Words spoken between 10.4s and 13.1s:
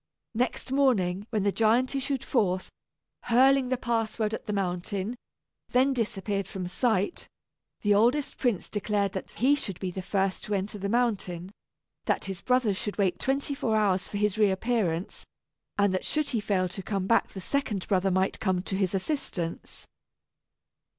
to enter the mountain, that his brothers should